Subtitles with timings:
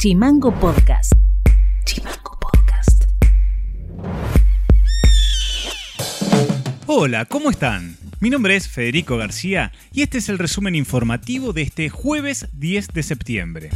[0.00, 1.12] Chimango Podcast.
[1.84, 3.04] Chimango Podcast.
[6.86, 7.98] Hola, ¿cómo están?
[8.18, 12.88] Mi nombre es Federico García y este es el resumen informativo de este jueves 10
[12.94, 13.70] de septiembre.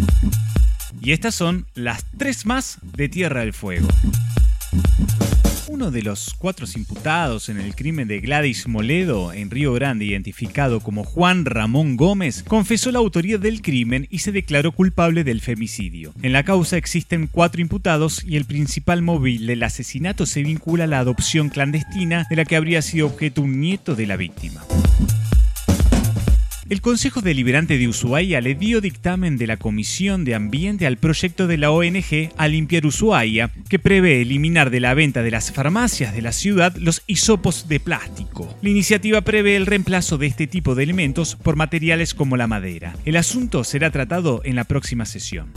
[0.99, 3.89] Y estas son las tres más de Tierra del Fuego.
[5.75, 10.79] Uno de los cuatro imputados en el crimen de Gladys Moledo en Río Grande, identificado
[10.79, 16.15] como Juan Ramón Gómez, confesó la autoría del crimen y se declaró culpable del femicidio.
[16.23, 20.87] En la causa existen cuatro imputados y el principal móvil del asesinato se vincula a
[20.87, 24.65] la adopción clandestina de la que habría sido objeto un nieto de la víctima.
[26.71, 31.47] El Consejo Deliberante de Ushuaia le dio dictamen de la Comisión de Ambiente al proyecto
[31.47, 36.15] de la ONG A Limpiar Ushuaia, que prevé eliminar de la venta de las farmacias
[36.15, 38.57] de la ciudad los hisopos de plástico.
[38.63, 42.97] La iniciativa prevé el reemplazo de este tipo de elementos por materiales como la madera.
[43.05, 45.53] El asunto será tratado en la próxima sesión.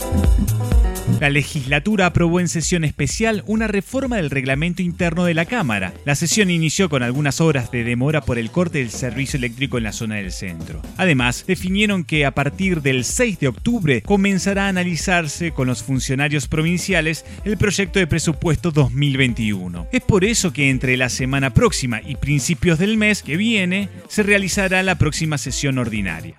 [1.20, 5.92] La legislatura aprobó en sesión especial una reforma del reglamento interno de la Cámara.
[6.04, 9.84] La sesión inició con algunas horas de demora por el corte del servicio eléctrico en
[9.84, 10.80] la zona del centro.
[10.96, 16.46] Además, definieron que a partir del 6 de octubre comenzará a analizarse con los funcionarios
[16.46, 19.88] provinciales el proyecto de presupuesto 2021.
[19.90, 24.22] Es por eso que entre la semana próxima y principios del mes que viene se
[24.22, 26.36] realizará la próxima sesión ordinaria.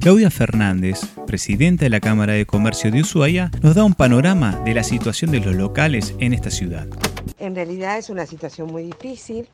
[0.00, 4.72] Claudia Fernández, presidenta de la Cámara de Comercio de Ushuaia, nos da un panorama de
[4.72, 6.86] la situación de los locales en esta ciudad.
[7.38, 9.46] En realidad es una situación muy difícil.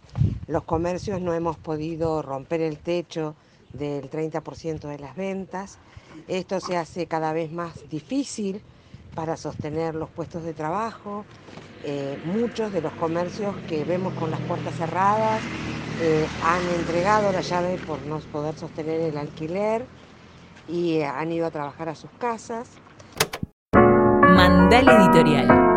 [0.47, 3.35] Los comercios no hemos podido romper el techo
[3.73, 5.79] del 30% de las ventas.
[6.29, 8.61] Esto se hace cada vez más difícil
[9.17, 11.25] para sostener los puestos de trabajo.
[11.83, 15.43] Eh, muchos de los comercios que vemos con las puertas cerradas
[16.01, 19.85] eh, han entregado la llave por no poder sostener el alquiler
[20.69, 22.71] y han ido a trabajar a sus casas.
[23.73, 25.76] Mandal Editorial.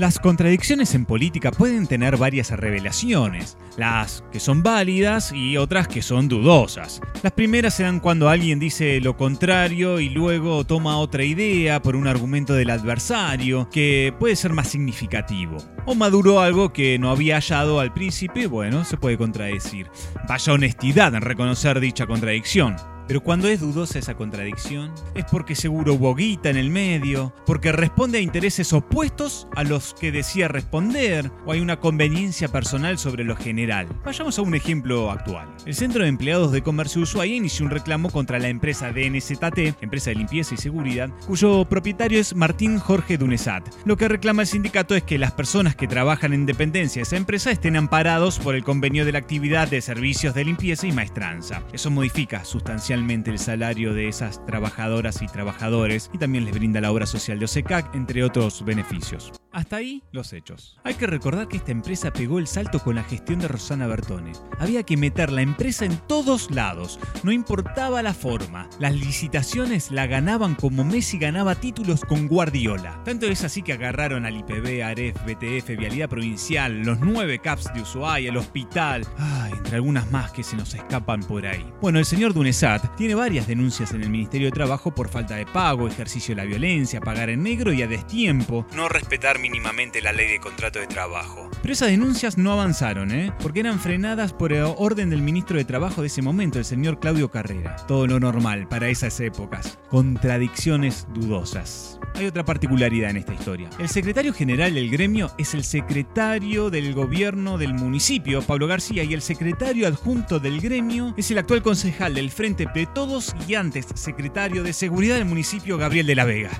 [0.00, 6.00] Las contradicciones en política pueden tener varias revelaciones, las que son válidas y otras que
[6.00, 7.02] son dudosas.
[7.22, 11.96] Las primeras se dan cuando alguien dice lo contrario y luego toma otra idea por
[11.96, 15.58] un argumento del adversario que puede ser más significativo.
[15.84, 19.90] O maduró algo que no había hallado al principio y bueno, se puede contradecir.
[20.26, 22.74] Vaya honestidad en reconocer dicha contradicción.
[23.08, 28.18] Pero cuando es dudosa esa contradicción, es porque seguro hubo en el medio, porque responde
[28.18, 33.36] a intereses opuestos a los que decía responder, o hay una conveniencia personal sobre lo
[33.36, 33.88] general.
[34.04, 35.48] Vayamos a un ejemplo actual.
[35.64, 40.10] El Centro de Empleados de Comercio Ushuaia inició un reclamo contra la empresa DNZT, empresa
[40.10, 43.66] de limpieza y seguridad, cuyo propietario es Martín Jorge Dunesat.
[43.86, 47.16] Lo que reclama el sindicato es que las personas que trabajan en dependencia de esa
[47.16, 51.62] empresa estén amparados por el convenio de la actividad de servicios de limpieza y maestranza.
[51.72, 56.92] Eso modifica sustancialmente el salario de esas trabajadoras y trabajadores y también les brinda la
[56.92, 59.32] obra social de OSECAC, entre otros beneficios.
[59.52, 60.78] Hasta ahí los hechos.
[60.84, 64.32] Hay que recordar que esta empresa pegó el salto con la gestión de Rosana Bertone.
[64.60, 68.68] Había que meter la empresa en todos lados, no importaba la forma.
[68.78, 73.02] Las licitaciones la ganaban como Messi ganaba títulos con Guardiola.
[73.04, 77.82] Tanto es así que agarraron al IPB, AREF, BTF, Vialidad Provincial, los nueve CAPS de
[77.82, 79.04] Ushuaia, el hospital,
[79.50, 81.66] entre algunas más que se nos escapan por ahí.
[81.80, 85.46] Bueno, el señor Dunesat tiene varias denuncias en el Ministerio de Trabajo por falta de
[85.46, 90.12] pago, ejercicio de la violencia, pagar en negro y a destiempo, no respetar mínimamente la
[90.12, 91.50] ley de contrato de trabajo.
[91.62, 93.32] Pero esas denuncias no avanzaron, ¿eh?
[93.40, 97.30] Porque eran frenadas por orden del ministro de Trabajo de ese momento, el señor Claudio
[97.30, 97.76] Carrera.
[97.86, 99.78] Todo lo normal para esas épocas.
[99.88, 102.00] Contradicciones dudosas.
[102.20, 103.70] Hay otra particularidad en esta historia.
[103.78, 109.14] El secretario general del gremio es el secretario del gobierno del municipio, Pablo García, y
[109.14, 113.86] el secretario adjunto del gremio es el actual concejal del Frente de Todos y antes
[113.94, 116.50] secretario de Seguridad del municipio, Gabriel de la Vega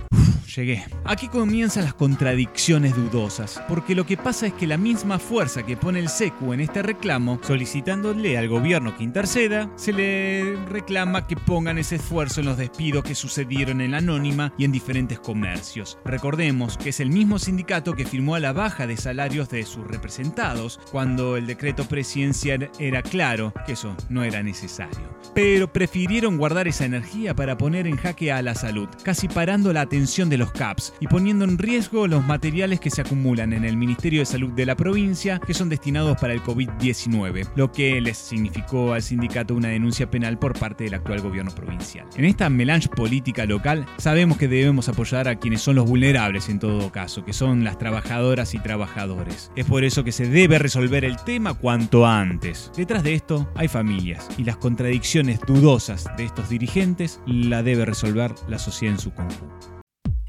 [0.57, 0.85] llegué.
[1.05, 5.77] Aquí comienzan las contradicciones dudosas, porque lo que pasa es que la misma fuerza que
[5.77, 11.37] pone el SECU en este reclamo, solicitándole al gobierno que interceda, se le reclama que
[11.37, 15.99] pongan ese esfuerzo en los despidos que sucedieron en la Anónima y en diferentes comercios.
[16.05, 19.87] Recordemos que es el mismo sindicato que firmó a la baja de salarios de sus
[19.87, 25.19] representados cuando el decreto presidencial era claro que eso no era necesario.
[25.35, 29.83] Pero prefirieron guardar esa energía para poner en jaque a la salud, casi parando la
[29.83, 33.77] atención de los CAPS y poniendo en riesgo los materiales que se acumulan en el
[33.77, 38.19] Ministerio de Salud de la provincia que son destinados para el COVID-19, lo que les
[38.19, 42.07] significó al sindicato una denuncia penal por parte del actual gobierno provincial.
[42.17, 46.59] En esta melange política local sabemos que debemos apoyar a quienes son los vulnerables en
[46.59, 49.53] todo caso, que son las trabajadoras y trabajadores.
[49.55, 52.73] Es por eso que se debe resolver el tema cuanto antes.
[52.77, 58.35] Detrás de esto hay familias y las contradicciones dudosas de estos dirigentes la debe resolver
[58.49, 59.70] la sociedad en su conjunto.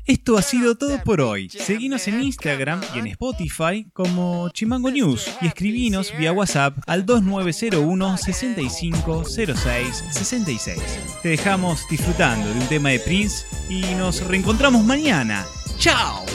[0.05, 1.49] Esto ha sido todo por hoy.
[1.49, 8.17] Seguinos en Instagram y en Spotify como Chimango News y escribinos vía WhatsApp al 2901
[8.17, 10.79] 6506 66.
[11.21, 15.45] Te dejamos disfrutando de un tema de Prince y nos reencontramos mañana.
[15.77, 16.25] ¡Chao!